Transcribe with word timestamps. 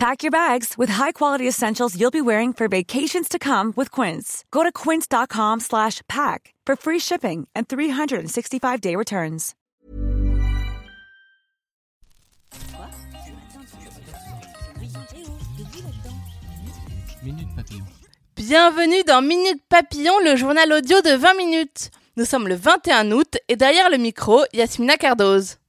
Pack 0.00 0.22
your 0.22 0.30
bags 0.30 0.78
with 0.78 0.88
high-quality 0.88 1.46
essentials 1.46 1.94
you'll 1.94 2.10
be 2.10 2.22
wearing 2.22 2.54
for 2.54 2.68
vacations 2.68 3.28
to 3.28 3.38
come 3.38 3.74
with 3.76 3.90
Quince. 3.90 4.46
Go 4.50 4.62
to 4.62 4.72
quince.com 4.72 5.60
slash 5.60 6.00
pack 6.08 6.54
for 6.64 6.74
free 6.74 6.98
shipping 6.98 7.46
and 7.54 7.68
365-day 7.68 8.96
returns. 8.96 9.54
Minute 17.22 17.48
Papillon. 17.54 17.84
Bienvenue 18.36 19.02
dans 19.06 19.20
Minute 19.20 19.60
Papillon, 19.68 20.18
le 20.24 20.34
journal 20.36 20.72
audio 20.72 21.02
de 21.02 21.14
20 21.14 21.34
minutes. 21.34 21.90
Nous 22.16 22.24
sommes 22.24 22.48
le 22.48 22.54
21 22.54 23.10
août 23.12 23.36
et 23.48 23.56
derrière 23.56 23.90
le 23.90 23.98
micro, 23.98 24.44
Yasmina 24.54 24.96
Cardoz. 24.96 25.59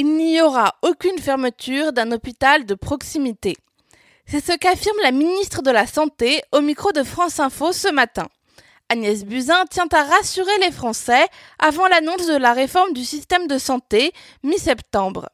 Il 0.00 0.14
n'y 0.14 0.40
aura 0.40 0.76
aucune 0.82 1.18
fermeture 1.18 1.92
d'un 1.92 2.12
hôpital 2.12 2.64
de 2.64 2.76
proximité. 2.76 3.56
C'est 4.26 4.38
ce 4.38 4.56
qu'affirme 4.56 4.96
la 5.02 5.10
ministre 5.10 5.60
de 5.60 5.72
la 5.72 5.88
Santé 5.88 6.40
au 6.52 6.60
micro 6.60 6.92
de 6.92 7.02
France 7.02 7.40
Info 7.40 7.72
ce 7.72 7.90
matin. 7.90 8.28
Agnès 8.90 9.24
Buzyn 9.24 9.64
tient 9.68 9.88
à 9.90 10.04
rassurer 10.04 10.56
les 10.60 10.70
Français 10.70 11.26
avant 11.58 11.88
l'annonce 11.88 12.28
de 12.28 12.36
la 12.36 12.52
réforme 12.52 12.92
du 12.92 13.04
système 13.04 13.48
de 13.48 13.58
santé 13.58 14.12
mi-septembre. 14.44 15.30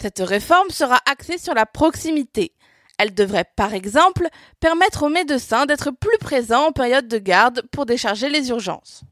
Cette 0.00 0.20
réforme 0.20 0.70
sera 0.70 0.98
axée 1.04 1.36
sur 1.36 1.52
la 1.52 1.66
proximité. 1.66 2.52
Elle 2.96 3.12
devrait, 3.12 3.50
par 3.56 3.74
exemple, 3.74 4.28
permettre 4.58 5.02
aux 5.02 5.10
médecins 5.10 5.66
d'être 5.66 5.90
plus 5.90 6.16
présents 6.18 6.68
en 6.68 6.72
période 6.72 7.08
de 7.08 7.18
garde 7.18 7.60
pour 7.72 7.84
décharger 7.84 8.30
les 8.30 8.48
urgences. 8.48 9.02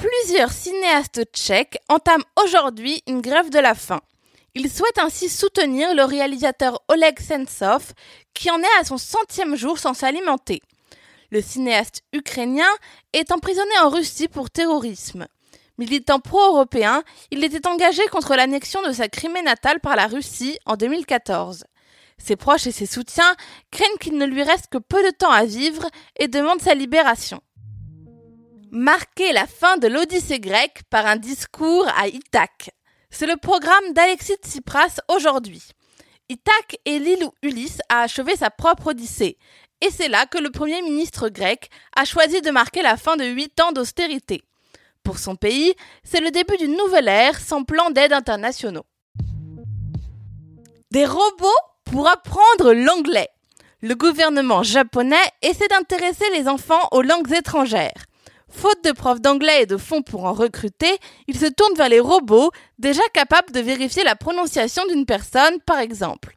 Plusieurs 0.00 0.52
cinéastes 0.52 1.24
tchèques 1.32 1.78
entament 1.88 2.22
aujourd'hui 2.40 3.02
une 3.08 3.20
grève 3.20 3.50
de 3.50 3.58
la 3.58 3.74
faim. 3.74 4.00
Ils 4.54 4.70
souhaitent 4.70 5.00
ainsi 5.00 5.28
soutenir 5.28 5.92
le 5.92 6.04
réalisateur 6.04 6.80
Oleg 6.86 7.18
Sentsov, 7.18 7.94
qui 8.32 8.48
en 8.48 8.60
est 8.60 8.80
à 8.80 8.84
son 8.84 8.96
centième 8.96 9.56
jour 9.56 9.76
sans 9.76 9.94
s'alimenter. 9.94 10.62
Le 11.32 11.42
cinéaste 11.42 12.02
ukrainien 12.12 12.70
est 13.12 13.32
emprisonné 13.32 13.76
en 13.82 13.88
Russie 13.88 14.28
pour 14.28 14.50
terrorisme. 14.50 15.26
Militant 15.78 16.20
pro-européen, 16.20 17.02
il 17.32 17.42
était 17.42 17.66
engagé 17.66 18.06
contre 18.12 18.36
l'annexion 18.36 18.80
de 18.82 18.92
sa 18.92 19.08
Crimée 19.08 19.42
natale 19.42 19.80
par 19.80 19.96
la 19.96 20.06
Russie 20.06 20.60
en 20.64 20.76
2014. 20.76 21.64
Ses 22.18 22.36
proches 22.36 22.68
et 22.68 22.72
ses 22.72 22.86
soutiens 22.86 23.34
craignent 23.72 23.98
qu'il 23.98 24.16
ne 24.16 24.26
lui 24.26 24.44
reste 24.44 24.68
que 24.70 24.78
peu 24.78 25.02
de 25.02 25.10
temps 25.10 25.32
à 25.32 25.44
vivre 25.44 25.88
et 26.20 26.28
demandent 26.28 26.62
sa 26.62 26.74
libération. 26.74 27.40
Marquer 28.70 29.32
la 29.32 29.46
fin 29.46 29.78
de 29.78 29.88
l'Odyssée 29.88 30.40
grecque 30.40 30.82
par 30.90 31.06
un 31.06 31.16
discours 31.16 31.86
à 31.96 32.06
Ithaque. 32.08 32.70
C'est 33.08 33.26
le 33.26 33.38
programme 33.38 33.94
d'Alexis 33.94 34.36
Tsipras 34.44 35.00
aujourd'hui. 35.08 35.62
Ithaque 36.28 36.76
est 36.84 36.98
l'île 36.98 37.24
où 37.24 37.32
Ulysse 37.42 37.78
a 37.88 38.02
achevé 38.02 38.36
sa 38.36 38.50
propre 38.50 38.88
Odyssée. 38.88 39.38
Et 39.80 39.90
c'est 39.90 40.08
là 40.08 40.26
que 40.26 40.36
le 40.36 40.50
premier 40.50 40.82
ministre 40.82 41.30
grec 41.30 41.70
a 41.96 42.04
choisi 42.04 42.42
de 42.42 42.50
marquer 42.50 42.82
la 42.82 42.98
fin 42.98 43.16
de 43.16 43.24
huit 43.24 43.58
ans 43.60 43.72
d'austérité. 43.72 44.42
Pour 45.02 45.18
son 45.18 45.36
pays, 45.36 45.74
c'est 46.04 46.20
le 46.20 46.30
début 46.30 46.58
d'une 46.58 46.76
nouvelle 46.76 47.08
ère 47.08 47.40
sans 47.40 47.64
plan 47.64 47.88
d'aide 47.88 48.12
internationaux. 48.12 48.84
Des 50.90 51.06
robots 51.06 51.46
pour 51.86 52.06
apprendre 52.06 52.74
l'anglais. 52.74 53.28
Le 53.80 53.94
gouvernement 53.94 54.62
japonais 54.62 55.16
essaie 55.40 55.68
d'intéresser 55.68 56.28
les 56.34 56.48
enfants 56.48 56.88
aux 56.90 57.02
langues 57.02 57.32
étrangères. 57.32 58.04
Faute 58.50 58.82
de 58.84 58.92
profs 58.92 59.20
d'anglais 59.20 59.62
et 59.62 59.66
de 59.66 59.76
fonds 59.76 60.02
pour 60.02 60.24
en 60.24 60.32
recruter, 60.32 60.98
il 61.26 61.38
se 61.38 61.46
tourne 61.46 61.74
vers 61.76 61.88
les 61.88 62.00
robots 62.00 62.50
déjà 62.78 63.02
capables 63.12 63.52
de 63.52 63.60
vérifier 63.60 64.04
la 64.04 64.16
prononciation 64.16 64.86
d'une 64.86 65.06
personne, 65.06 65.60
par 65.66 65.78
exemple. 65.78 66.36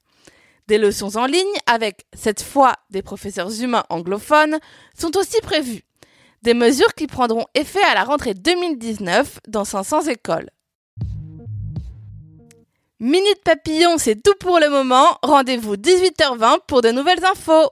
Des 0.67 0.77
leçons 0.77 1.17
en 1.17 1.25
ligne, 1.25 1.57
avec 1.67 2.05
cette 2.13 2.41
fois 2.41 2.73
des 2.89 3.01
professeurs 3.01 3.51
humains 3.61 3.83
anglophones, 3.89 4.59
sont 4.97 5.15
aussi 5.17 5.39
prévues. 5.41 5.83
Des 6.43 6.53
mesures 6.53 6.93
qui 6.95 7.07
prendront 7.07 7.45
effet 7.55 7.83
à 7.89 7.93
la 7.93 8.03
rentrée 8.03 8.33
2019 8.33 9.39
dans 9.47 9.65
500 9.65 10.03
écoles. 10.03 10.49
Minute 12.99 13.41
Papillon, 13.43 13.97
c'est 13.97 14.21
tout 14.21 14.35
pour 14.39 14.59
le 14.59 14.69
moment. 14.69 15.17
Rendez-vous 15.23 15.75
18h20 15.75 16.59
pour 16.67 16.81
de 16.81 16.91
nouvelles 16.91 17.25
infos. 17.25 17.71